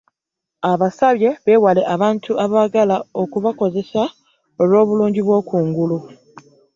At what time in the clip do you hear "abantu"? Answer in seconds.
1.95-2.31